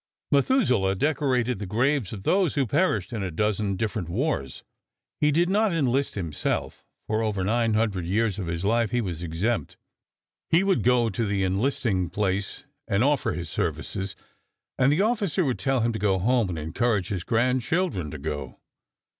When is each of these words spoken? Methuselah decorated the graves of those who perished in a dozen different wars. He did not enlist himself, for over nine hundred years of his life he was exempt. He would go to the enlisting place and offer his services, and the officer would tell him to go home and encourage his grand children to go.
Methuselah 0.31 0.95
decorated 0.95 1.59
the 1.59 1.67
graves 1.67 2.11
of 2.11 2.23
those 2.23 2.55
who 2.55 2.65
perished 2.65 3.13
in 3.13 3.21
a 3.21 3.29
dozen 3.29 3.75
different 3.75 4.09
wars. 4.09 4.63
He 5.19 5.29
did 5.31 5.47
not 5.47 5.71
enlist 5.75 6.15
himself, 6.15 6.83
for 7.05 7.21
over 7.21 7.43
nine 7.43 7.75
hundred 7.75 8.07
years 8.07 8.39
of 8.39 8.47
his 8.47 8.65
life 8.65 8.89
he 8.89 8.99
was 8.99 9.21
exempt. 9.21 9.77
He 10.49 10.63
would 10.63 10.81
go 10.81 11.11
to 11.11 11.23
the 11.23 11.43
enlisting 11.43 12.09
place 12.09 12.65
and 12.87 13.03
offer 13.03 13.33
his 13.33 13.51
services, 13.51 14.15
and 14.79 14.91
the 14.91 15.01
officer 15.03 15.45
would 15.45 15.59
tell 15.59 15.81
him 15.81 15.93
to 15.93 15.99
go 15.99 16.17
home 16.17 16.49
and 16.49 16.57
encourage 16.57 17.09
his 17.09 17.23
grand 17.23 17.61
children 17.61 18.09
to 18.09 18.17
go. 18.17 18.59